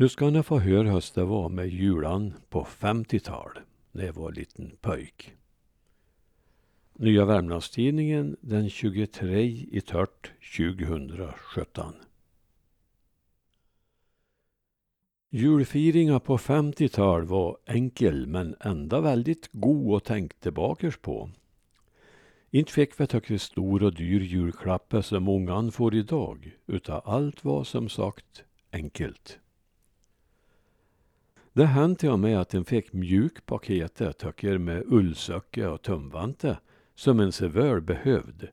Nu 0.00 0.08
ska 0.08 0.30
ni 0.30 0.42
få 0.42 0.58
höra 0.58 0.90
hur 0.90 1.14
det 1.14 1.24
var 1.24 1.48
med 1.48 1.68
julan 1.68 2.34
på 2.48 2.64
50-tal, 2.64 3.58
när 3.92 4.04
jag 4.04 4.12
var 4.12 4.32
liten 4.32 4.76
pöjk. 4.80 5.32
Nya 6.94 7.24
Värmlandstidningen 7.24 8.36
den 8.40 8.70
23 8.70 9.42
i 9.70 9.80
tört 9.80 10.32
2017. 10.56 11.94
Julfiringa 15.30 16.20
på 16.20 16.38
50-tal 16.38 17.24
var 17.24 17.58
enkel 17.66 18.26
men 18.26 18.56
ändå 18.60 19.00
väldigt 19.00 19.48
god 19.52 19.96
att 19.96 20.04
tänka 20.04 20.36
tillbaka 20.40 20.92
på. 21.00 21.30
Inte 22.50 22.72
fick 22.72 23.00
vi 23.00 23.06
tycka 23.06 23.38
stor 23.38 23.82
och 23.82 23.94
dyr 23.94 24.20
julklappar 24.20 25.02
som 25.02 25.22
många 25.22 25.70
får 25.70 25.94
idag, 25.94 26.56
utan 26.66 27.00
allt 27.04 27.44
var 27.44 27.64
som 27.64 27.88
sagt 27.88 28.44
enkelt. 28.72 29.39
Det 31.52 31.66
hände 31.66 32.00
till 32.00 32.10
och 32.10 32.18
med 32.18 32.40
att 32.40 32.54
en 32.54 32.64
fick 32.64 32.92
mjukpaketet 32.92 34.18
tycker 34.18 34.58
med 34.58 34.82
ullsöcke 34.86 35.66
och 35.66 35.82
tumvante 35.82 36.58
som 36.94 37.20
en 37.20 37.32
så 37.32 37.48
väl 37.48 37.80
behövde, 37.80 38.50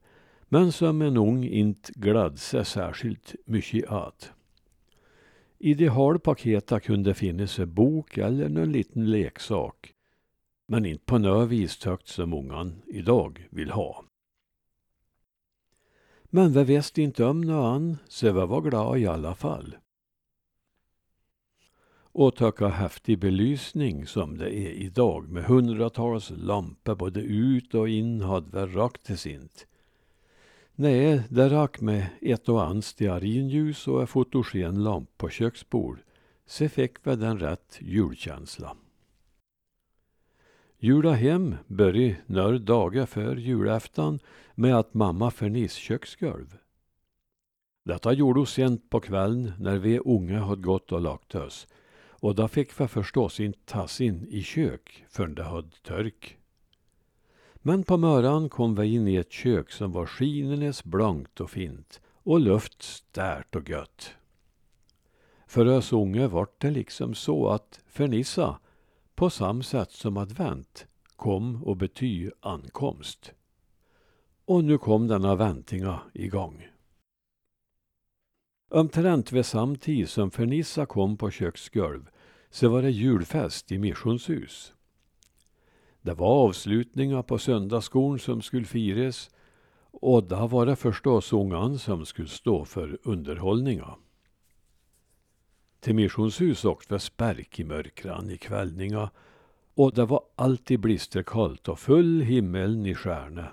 men 0.47 0.71
som 0.71 1.01
en 1.01 1.17
ung 1.17 1.43
inte 1.43 1.91
gladde 1.95 2.37
sig 2.37 2.65
särskilt 2.65 3.35
mycket 3.45 3.91
åt. 3.91 4.31
I 5.59 5.73
de 5.73 5.87
halvpaketa 5.87 6.79
kunde 6.79 7.13
finnas 7.13 7.59
en 7.59 7.73
bok 7.73 8.17
eller 8.17 8.49
någon 8.49 8.71
liten 8.71 9.11
leksak, 9.11 9.93
men 10.67 10.85
inte 10.85 11.05
på 11.05 11.17
något 11.17 11.49
vis 11.49 11.77
tyckt 11.77 12.07
som 12.07 12.33
ungan 12.33 12.81
idag 12.87 13.47
vill 13.49 13.71
ha. 13.71 14.03
Men 16.23 16.53
vi 16.53 16.63
visste 16.63 17.01
inte 17.01 17.25
om 17.25 17.41
något 17.41 17.75
an, 17.75 17.97
så 18.07 18.25
vi 18.25 18.31
var 18.31 18.61
glada 18.61 18.97
i 18.97 19.07
alla 19.07 19.35
fall 19.35 19.75
och 22.17 22.35
tacka 22.35 22.67
häftig 22.67 23.19
belysning 23.19 24.07
som 24.07 24.37
det 24.37 24.55
är 24.55 24.71
idag 24.71 25.29
med 25.29 25.43
hundratals 25.43 26.31
lampor 26.37 26.95
både 26.95 27.21
ut 27.21 27.73
och 27.73 27.89
in 27.89 28.21
hade 28.21 28.49
väl 28.49 28.71
rakt 28.71 29.19
sint. 29.19 29.67
Nej, 30.75 31.21
det 31.29 31.49
rack 31.49 31.81
med 31.81 32.07
ett 32.21 32.49
och 32.49 32.63
annat 32.63 32.85
stearinljus 32.85 33.87
och 33.87 34.01
en 34.01 34.07
fotogenlamp 34.07 35.17
på 35.17 35.29
köksbord. 35.29 35.99
Så 36.45 36.69
fick 36.69 37.07
vi 37.07 37.15
den 37.15 37.39
rätt 37.39 37.77
julkänsla. 37.81 38.77
Jula 40.79 41.13
hem 41.13 41.55
började 41.67 42.15
några 42.25 42.57
dagar 42.57 43.05
för 43.05 43.35
julafton 43.35 44.19
med 44.55 44.75
att 44.75 44.93
mamma 44.93 45.31
förnis 45.31 45.73
köksgolv. 45.73 46.57
Detta 47.83 48.13
gjorde 48.13 48.39
hon 48.39 48.47
sent 48.47 48.89
på 48.89 48.99
kvällen 48.99 49.53
när 49.59 49.77
vi 49.77 49.99
unga 49.99 50.39
hade 50.39 50.61
gått 50.61 50.91
och 50.91 51.01
lagt 51.01 51.35
oss 51.35 51.67
och 52.19 52.35
då 52.35 52.47
fick 52.47 52.81
vi 52.81 52.87
förstås 52.87 53.39
inte 53.39 53.59
tas 53.65 54.01
in 54.01 54.27
i 54.29 54.43
kök 54.43 55.05
förrän 55.09 55.35
det 55.35 55.43
hade 55.43 55.77
törk. 55.83 56.37
Men 57.55 57.83
på 57.83 57.97
morgonen 57.97 58.49
kom 58.49 58.75
vi 58.75 58.95
in 58.95 59.07
i 59.07 59.15
ett 59.15 59.31
kök 59.31 59.71
som 59.71 59.91
var 59.91 60.05
skinenes 60.05 60.83
blankt 60.83 61.41
och 61.41 61.49
fint 61.49 62.01
och 62.23 62.39
luft 62.39 62.83
stärt 62.83 63.55
och 63.55 63.69
gött. 63.69 64.13
För 65.47 65.65
oss 65.65 65.93
unga 65.93 66.27
vart 66.27 66.61
det 66.61 66.71
liksom 66.71 67.15
så 67.15 67.49
att 67.49 67.79
förnissa, 67.87 68.59
på 69.15 69.29
samma 69.29 69.63
sätt 69.63 69.91
som 69.91 70.17
advent, 70.17 70.87
kom 71.15 71.63
och 71.63 71.77
bety 71.77 72.29
ankomst. 72.39 73.33
Och 74.45 74.63
nu 74.63 74.77
kom 74.77 75.07
denna 75.07 75.35
väntinga 75.35 75.99
igång. 76.13 76.67
Omtrent 78.69 79.31
vid 79.31 79.45
samtid 79.45 80.09
som 80.09 80.31
Fernissa 80.31 80.85
kom 80.85 81.17
på 81.17 81.31
köksgolv 81.31 82.09
så 82.49 82.69
var 82.69 82.81
det 82.81 82.91
julfest 82.91 83.71
i 83.71 83.77
missionshus. 83.77 84.73
Det 86.01 86.13
var 86.13 86.27
avslutningar 86.27 87.23
på 87.23 87.37
söndagsskolan 87.37 88.19
som 88.19 88.41
skulle 88.41 88.65
firas 88.65 89.29
och 89.91 90.23
då 90.23 90.47
var 90.47 90.65
det 90.65 90.75
förstås 90.75 91.33
ungan 91.33 91.79
som 91.79 92.05
skulle 92.05 92.27
stå 92.27 92.65
för 92.65 92.99
underhållningen. 93.03 93.85
Till 95.79 95.95
missionshus 95.95 96.65
åkte 96.65 96.93
vi 96.93 96.99
spärk 96.99 97.59
i 97.59 97.63
mörkran 97.63 98.29
i 98.29 98.37
kvällningar 98.37 99.09
och 99.75 99.93
det 99.93 100.05
var 100.05 100.21
alltid 100.35 100.79
blisterkallt 100.79 101.67
och 101.67 101.79
full 101.79 102.21
himmel 102.21 102.87
i 102.87 102.95
stjärne. 102.95 103.45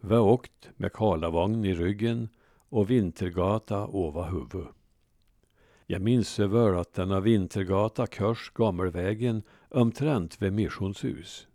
Vi 0.00 0.16
åkt 0.16 0.70
med 0.76 0.92
kalavagn 0.92 1.64
i 1.64 1.74
ryggen 1.74 2.28
och 2.70 2.90
vintergata 2.90 3.86
ova 3.86 4.24
huvud. 4.24 4.66
Jag 5.86 6.02
minns 6.02 6.40
över 6.40 6.70
väl 6.70 6.80
att 6.80 6.92
denna 6.92 7.20
vintergata 7.20 8.06
körs 8.06 8.50
Gammelvägen 8.54 9.42
omtrent 9.68 10.42
vid 10.42 10.52
missionshus. 10.52 11.46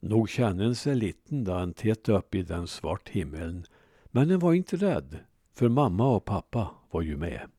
Nog 0.00 0.28
kände 0.28 0.74
sig 0.74 0.94
liten 0.94 1.44
då 1.44 1.52
han 1.52 1.72
tittade 1.72 2.18
upp 2.18 2.34
i 2.34 2.42
den 2.42 2.66
svart 2.66 3.08
himmeln, 3.08 3.64
men 4.04 4.28
den 4.28 4.38
var 4.38 4.52
inte 4.52 4.76
rädd, 4.76 5.18
för 5.54 5.68
mamma 5.68 6.08
och 6.16 6.24
pappa 6.24 6.70
var 6.90 7.02
ju 7.02 7.16
med. 7.16 7.50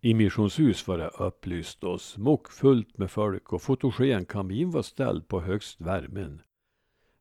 I 0.00 0.14
missionshus 0.14 0.86
var 0.86 0.98
det 0.98 1.08
upplyst 1.08 1.84
och 1.84 2.00
smockfullt 2.00 2.98
med 2.98 3.10
folk 3.10 3.52
och 3.52 3.62
fotogenkamin 3.62 4.70
var 4.70 4.82
ställd 4.82 5.28
på 5.28 5.40
högst 5.40 5.80
värmen. 5.80 6.42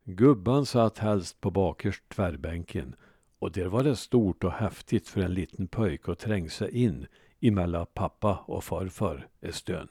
Gubban 0.08 0.66
satt 0.66 0.98
helst 0.98 1.42
på 1.42 1.52
bakerst 1.52 2.10
tvärbänken 2.10 2.96
och 3.40 3.52
där 3.52 3.66
var 3.66 3.84
det 3.84 3.96
stort 3.96 4.44
och 4.44 4.52
häftigt 4.52 5.08
för 5.08 5.22
en 5.22 5.34
liten 5.34 5.68
pöjk 5.68 6.10
att 6.10 6.20
tränga 6.20 6.50
sig 6.50 6.84
in 6.84 7.08
emellan 7.42 7.86
pappa 7.94 8.44
och 8.48 8.64
farfar 8.64 9.28
ett 9.42 9.56
stön. 9.56 9.88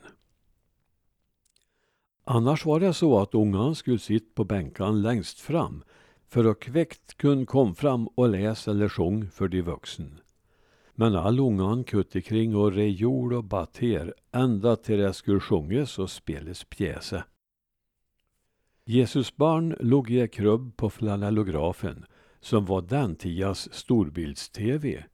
Annars 2.24 2.64
var 2.64 2.80
det 2.80 2.94
så 2.94 3.18
att 3.18 3.34
ungan 3.34 3.74
skulle 3.74 3.98
sitta 3.98 4.34
på 4.34 4.44
bänkan 4.44 5.02
längst 5.02 5.40
fram 5.40 5.84
för 6.28 6.44
att 6.44 6.60
kväckt 6.60 7.16
kunna 7.16 7.46
komma 7.46 7.74
fram 7.74 8.06
och 8.06 8.28
läsa 8.28 8.70
eller 8.70 8.88
sjung 8.88 9.30
för 9.30 9.48
de 9.48 9.62
vuxna. 9.62 10.06
Men 10.94 11.14
all 11.14 11.40
ungan 11.40 11.84
kutte 11.84 12.20
kring 12.20 12.56
och 12.56 12.72
rejol 12.72 13.32
och 13.32 13.44
batter 13.44 14.14
ända 14.32 14.76
till 14.76 14.98
det 14.98 15.12
skulle 15.12 15.40
sjungas 15.40 15.98
och 15.98 16.10
spelas 16.10 16.64
pjäser. 16.64 17.24
Jesusbarn 18.86 19.76
låg 19.80 20.10
i 20.10 20.28
krubb 20.28 20.76
på 20.76 20.90
flanellografen 20.90 22.04
som 22.40 22.64
var 22.64 22.82
den 22.82 23.16
storbilds-tv. 23.54 25.04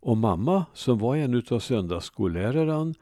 Och 0.00 0.16
mamma, 0.16 0.64
som 0.74 0.98
var 0.98 1.16
en 1.16 1.42
av 1.50 1.58
söndagsskolläraren, 1.58 2.94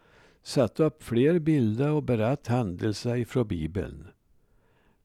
satte 0.43 0.85
upp 0.85 1.03
fler 1.03 1.39
bilder 1.39 1.91
och 1.91 2.03
berätt 2.03 2.47
händelser 2.47 3.17
ifrån 3.17 3.49
bibeln. 3.49 4.07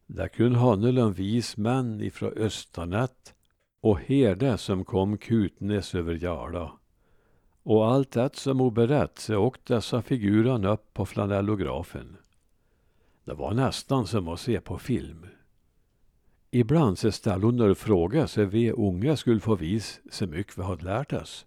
Där 0.08 0.28
kunde 0.28 0.60
Hannelund 0.60 1.16
vis 1.16 1.58
män 1.58 2.02
ifrån 2.02 2.34
Östernet 2.36 3.34
och 3.82 4.00
herde 4.00 4.58
som 4.58 4.86
kom 4.86 5.18
kutnes 5.18 5.96
över 5.96 6.24
Jarla. 6.24 6.72
Och 7.64 7.88
allt 7.88 8.12
det 8.12 8.36
som 8.36 8.60
hon 8.60 8.74
berätt 8.74 9.20
så 9.20 9.38
åkte 9.38 9.74
dessa 9.74 10.02
figurer 10.02 10.66
upp 10.66 10.94
på 10.94 11.06
flanellografen. 11.06 12.18
Det 13.30 13.36
var 13.36 13.54
nästan 13.54 14.08
som 14.08 14.28
att 14.28 14.40
se 14.40 14.62
på 14.62 14.78
film. 14.78 15.26
Ibland 16.52 17.00
så 17.00 17.12
ställde 17.12 17.46
hon 17.46 17.56
några 17.56 17.76
frågor 17.76 18.26
så 18.26 18.46
vi 18.46 18.72
unga 18.72 19.18
skulle 19.18 19.40
få 19.40 19.56
vis 19.56 20.02
så 20.12 20.28
mycket 20.28 20.58
vi 20.58 20.64
hade 20.64 20.86
lärt 20.86 21.14
oss. 21.14 21.46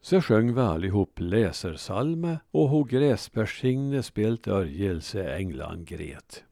Så 0.00 0.20
sjöng 0.20 0.54
vi 0.54 0.60
allihop 0.60 1.20
läsersalme 1.20 2.38
och 2.50 2.68
hon 2.68 2.86
gräspersigne 2.86 4.02
spelt 4.02 4.48
örjelse 4.48 5.34
änglan 5.34 5.84
gret. 5.84 6.44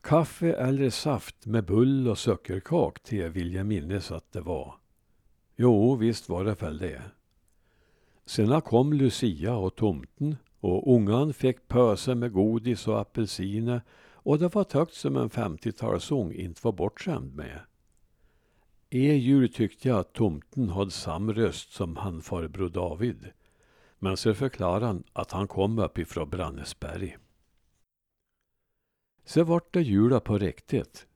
Kaffe 0.00 0.52
eller 0.52 0.90
saft 0.90 1.46
med 1.46 1.64
bull 1.64 2.08
och 2.08 2.18
sockerkak 2.18 3.02
till 3.02 3.28
vill 3.28 3.54
jag 3.54 3.66
minnas 3.66 4.10
att 4.10 4.32
det 4.32 4.40
var. 4.40 4.74
Jo, 5.56 5.94
visst 5.94 6.28
var 6.28 6.44
det 6.44 6.62
väl 6.62 6.78
det. 6.78 7.02
Sena 8.26 8.60
kom 8.60 8.92
Lucia 8.92 9.56
och 9.56 9.76
tomten 9.76 10.36
och 10.66 10.94
ungan 10.94 11.34
fick 11.34 11.68
pöse 11.68 12.14
med 12.14 12.32
godis 12.32 12.88
och 12.88 13.00
apelsiner 13.00 13.82
och 14.12 14.38
det 14.38 14.54
var 14.54 14.66
högt 14.72 14.94
som 14.94 15.16
en 15.16 15.30
50-talsång 15.30 16.32
inte 16.32 16.60
var 16.64 16.72
bortskämd 16.72 17.34
med. 17.34 17.60
E 18.90 19.14
jul 19.14 19.52
tyckte 19.52 19.88
jag 19.88 19.98
att 19.98 20.12
tomten 20.12 20.68
hade 20.68 20.90
samma 20.90 21.32
röst 21.32 21.72
som 21.72 21.96
han 21.96 22.22
farbror 22.22 22.68
David. 22.68 23.32
Men 23.98 24.16
så 24.16 24.34
förklarade 24.34 24.86
han 24.86 25.04
att 25.12 25.32
han 25.32 25.48
kom 25.48 25.78
uppifrån 25.78 26.30
Brannesberg. 26.30 27.16
Så 29.24 29.44
vart 29.44 29.72
det 29.72 29.82
jula 29.82 30.20
på 30.20 30.38
riktigt. 30.38 31.06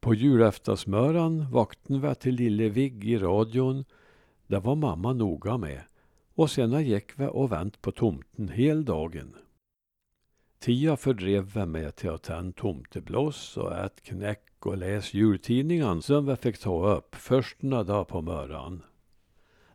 På 0.00 0.14
julaftonsmöran 0.14 1.50
vaknade 1.50 2.08
vi 2.08 2.14
till 2.14 2.34
lille 2.34 2.68
Vigg 2.68 3.04
i 3.04 3.18
radion. 3.18 3.84
Det 4.46 4.58
var 4.58 4.74
mamma 4.74 5.12
noga 5.12 5.58
med. 5.58 5.82
Och 6.34 6.50
sen 6.50 6.84
gick 6.84 7.18
vi 7.18 7.26
och 7.26 7.52
vänt 7.52 7.82
på 7.82 7.92
tomten 7.92 8.48
hel 8.48 8.84
dagen. 8.84 9.36
Tia 10.58 10.96
fördrev 10.96 11.52
vi 11.54 11.66
med 11.66 11.96
till 11.96 12.10
att 12.10 12.22
tända 12.22 12.52
tomteblås 12.52 13.56
och 13.56 13.76
ät 13.76 14.02
knäck 14.02 14.66
och 14.66 14.76
läs 14.76 15.14
jultidningen 15.14 16.02
som 16.02 16.26
vi 16.26 16.36
fick 16.36 16.58
ta 16.58 16.96
upp 16.96 17.14
först 17.14 17.62
några 17.62 17.84
dagar 17.84 18.04
på 18.04 18.22
morgonen. 18.22 18.82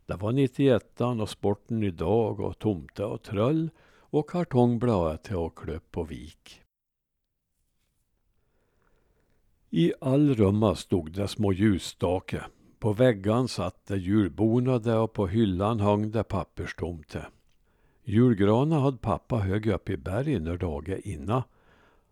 Det 0.06 0.16
var 0.16 0.32
91 0.32 1.00
och 1.00 1.28
Sporten 1.28 1.82
idag 1.82 2.40
och 2.40 2.58
Tomte 2.58 3.04
och 3.04 3.22
Tröll 3.22 3.70
och 4.10 4.30
kartongbladet 4.30 5.22
till 5.22 5.36
och 5.36 5.58
klöpp 5.58 5.98
och 5.98 6.10
vik. 6.10 6.62
I 9.70 9.92
all 10.00 10.34
rumma 10.34 10.74
stod 10.74 11.12
det 11.12 11.28
små 11.28 11.52
ljusstake. 11.52 12.44
På 12.78 12.92
väggan 12.92 13.48
satt 13.48 13.86
det 13.86 13.96
julbonade 13.96 14.96
och 14.96 15.12
på 15.12 15.26
hyllan 15.26 15.80
hang 15.80 16.10
det 16.10 16.24
papperstomte. 16.24 17.26
Julgranen 18.04 18.80
hade 18.80 18.96
pappa 18.96 19.36
hög 19.36 19.66
upp 19.66 19.90
i 19.90 19.96
bergen 19.96 20.44
några 20.44 20.58
dagar 20.58 21.00
inna 21.08 21.44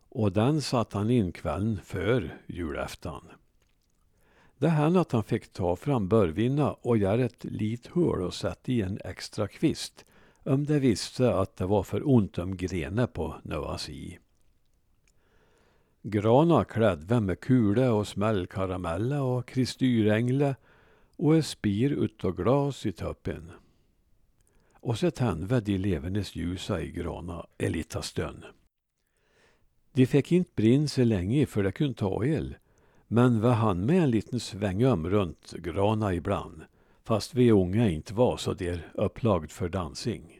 och 0.08 0.32
den 0.32 0.62
satt 0.62 0.92
han 0.92 1.10
in 1.10 1.32
kvällen 1.32 1.80
för 1.84 2.38
julafton. 2.46 3.24
Det 4.58 4.68
hände 4.68 5.00
att 5.00 5.12
han 5.12 5.24
fick 5.24 5.52
ta 5.52 5.76
fram 5.76 6.08
börvinna 6.08 6.72
och 6.72 6.96
göra 6.96 7.24
ett 7.24 7.44
litet 7.44 7.92
hål 7.92 8.22
och 8.22 8.34
sätta 8.34 8.72
i 8.72 8.82
en 8.82 8.98
extra 9.04 9.48
kvist 9.48 10.04
om 10.42 10.64
det 10.64 10.78
visste 10.78 11.34
att 11.34 11.56
det 11.56 11.66
var 11.66 11.82
för 11.82 12.08
ont 12.08 12.38
om 12.38 12.56
grenar 12.56 13.06
på 13.06 13.34
Noas 13.42 13.88
i. 13.88 14.18
Grana 16.08 16.64
klädde 16.64 17.20
med 17.20 17.40
kule 17.40 17.88
och 17.88 18.08
smällkarameller 18.08 19.22
och 19.22 19.48
kristyrängle 19.48 20.56
och 21.16 21.36
en 21.36 21.42
spir 21.42 21.90
utav 21.90 22.36
glas 22.36 22.86
i 22.86 22.92
toppen. 22.92 23.50
Och 24.72 24.98
så 24.98 25.10
tände 25.10 25.60
de 25.60 25.78
levendes 25.78 26.36
ljusa 26.36 26.80
i 26.80 26.90
grana 26.90 27.46
en 27.58 27.72
liten 27.72 28.02
stund. 28.02 28.44
De 29.92 30.06
fick 30.06 30.32
inte 30.32 30.50
brinna 30.54 30.88
så 30.88 31.04
länge 31.04 31.46
för 31.46 31.62
det 31.62 31.72
kunde 31.72 31.94
ta 31.94 32.24
el. 32.24 32.56
Men 33.06 33.40
vi 33.40 33.48
han 33.48 33.86
med 33.86 34.02
en 34.02 34.10
liten 34.10 34.40
sväng 34.40 34.86
om 34.86 35.10
runt 35.10 35.52
grana 35.52 36.14
ibland. 36.14 36.62
Fast 37.04 37.34
vi 37.34 37.50
unga 37.50 37.90
inte 37.90 38.14
var 38.14 38.36
så 38.36 38.54
där 38.54 38.92
upplagd 38.94 39.50
för 39.50 39.68
dansing. 39.68 40.35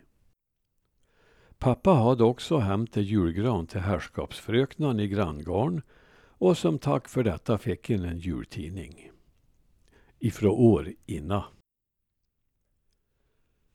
Pappa 1.59 1.91
hade 1.91 2.25
också 2.25 2.59
hämtat 2.59 3.05
julgran 3.05 3.67
till 3.67 3.81
herrskapsfröknan 3.81 5.01
i 5.01 5.09
granngarn 5.09 5.83
och 6.39 6.59
som 6.59 6.79
tack 6.79 7.09
för 7.09 7.25
detta 7.25 7.59
fick 7.59 7.91
en 7.91 8.05
en 8.05 8.19
jultidning. 8.19 9.11
Ifrån 10.19 10.51
år 10.51 10.93
inna. 11.07 11.45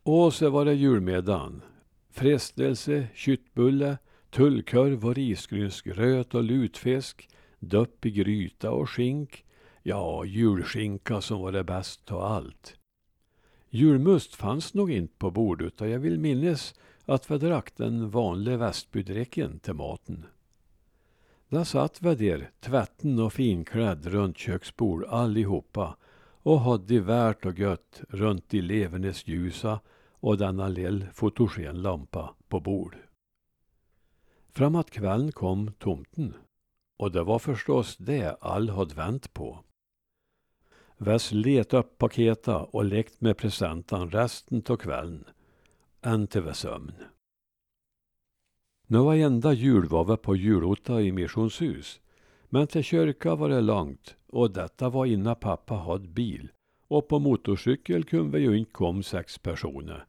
Och 0.03 0.33
så 0.33 0.49
var 0.49 0.65
det 0.65 0.73
julmiddagen. 0.73 1.61
Frestelse, 2.09 3.07
köttbulle, 3.13 3.97
tullkorv 4.29 5.05
och 5.05 5.15
risgrynsgröt 5.15 6.35
och 6.35 6.43
lutfisk, 6.43 7.29
dopp 7.59 8.05
i 8.05 8.11
gryta 8.11 8.71
och 8.71 8.89
skink. 8.89 9.45
Ja, 9.83 10.25
julskinka 10.25 11.21
som 11.21 11.41
var 11.41 11.51
det 11.51 11.63
bästa 11.63 12.15
av 12.15 12.21
allt. 12.21 12.77
Julmust 13.69 14.35
fanns 14.35 14.73
nog 14.73 14.91
inte 14.91 15.13
på 15.17 15.31
bordet 15.31 15.81
och 15.81 15.89
jag 15.89 15.99
vill 15.99 16.19
minnas 16.19 16.75
att 17.11 17.31
vi 17.31 17.37
drack 17.37 17.75
den 17.75 18.09
vanliga 18.09 18.57
västbydricken 18.57 19.59
till 19.59 19.73
maten. 19.73 20.25
Där 21.49 21.63
satt 21.63 22.01
vi 22.01 22.15
där, 22.15 22.51
tvätten 22.59 23.19
och 23.19 23.33
finklädd 23.33 24.05
runt 24.05 24.37
köksbord 24.37 25.03
allihopa 25.03 25.97
och 26.43 26.61
hade 26.61 26.99
värt 26.99 27.45
och 27.45 27.59
gött 27.59 28.01
runt 28.09 28.49
de 28.49 28.61
levernes 28.61 29.27
ljusa 29.27 29.79
och 30.09 30.37
denna 30.37 30.67
lill 30.67 31.07
fotogenlampa 31.13 32.35
på 32.47 32.59
bord. 32.59 32.97
Framåt 34.49 34.91
kvällen 34.91 35.31
kom 35.31 35.71
tomten. 35.79 36.33
Och 36.97 37.11
det 37.11 37.23
var 37.23 37.39
förstås 37.39 37.97
det 37.97 38.37
all 38.41 38.69
hade 38.69 38.95
vänt 38.95 39.33
på. 39.33 39.59
Väs 40.97 41.31
let 41.31 41.73
upp 41.73 41.97
paketa 41.97 42.57
och 42.63 42.85
lekt 42.85 43.21
med 43.21 43.37
presenten 43.37 44.11
resten 44.11 44.63
av 44.69 44.77
kvällen. 44.77 45.25
Än 46.03 46.27
till 46.27 46.53
sömn. 46.53 46.93
Nu 48.87 48.97
var 48.97 49.15
enda 49.15 49.53
jul 49.53 49.85
var 49.85 50.05
vi 50.05 50.17
på 50.17 50.35
julotta 50.35 51.01
i 51.01 51.11
missionshus. 51.11 52.01
Men 52.49 52.67
till 52.67 52.83
kyrka 52.83 53.35
var 53.35 53.49
det 53.49 53.61
långt 53.61 54.15
och 54.27 54.51
detta 54.51 54.89
var 54.89 55.05
innan 55.05 55.35
pappa 55.35 55.73
hade 55.73 56.07
bil. 56.07 56.51
Och 56.87 57.07
på 57.07 57.19
motorcykel 57.19 58.03
kunde 58.03 58.37
vi 58.37 58.43
ju 58.43 58.57
inte 58.57 58.71
komma 58.71 59.03
sex 59.03 59.37
personer. 59.37 60.05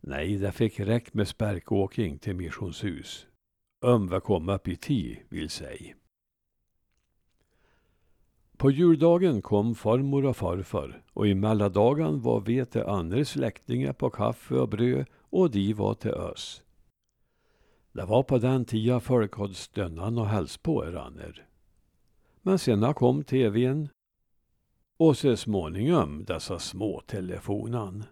Nej, 0.00 0.36
det 0.36 0.52
fick 0.52 0.80
räcka 0.80 1.10
med 1.12 1.28
sparkåkning 1.28 2.18
till 2.18 2.36
missionshus. 2.36 3.26
Om 3.84 4.08
vi 4.08 4.20
kom 4.20 4.48
upp 4.48 4.68
i 4.68 4.76
tid, 4.76 5.16
vill 5.28 5.50
säga. 5.50 5.94
På 8.64 8.70
juldagen 8.70 9.42
kom 9.42 9.74
farmor 9.74 10.24
och 10.24 10.36
farfar 10.36 11.02
och 11.12 11.26
i 11.26 11.34
melladagen 11.34 12.20
var 12.20 12.40
vi 12.40 12.66
till 12.66 12.82
andra 12.82 13.24
släktingar 13.24 13.92
på 13.92 14.10
kaffe 14.10 14.54
och 14.54 14.68
bröd 14.68 15.06
och 15.30 15.50
de 15.50 15.72
var 15.72 15.94
till 15.94 16.14
oss. 16.14 16.62
Det 17.92 18.04
var 18.04 18.22
på 18.22 18.38
den 18.38 18.64
tiden 18.64 19.00
folk 19.00 19.36
hade 19.36 19.54
stönnan 19.54 20.18
och 20.18 20.26
häls 20.26 20.56
på 20.56 20.84
eraner. 20.84 21.46
Men 22.42 22.58
sen 22.58 22.94
kom 22.94 23.24
tvn 23.24 23.88
och 24.96 25.16
så 25.16 25.36
småningom 25.36 26.24
dessa 26.24 26.58
små 26.58 27.00
telefonan. 27.06 28.04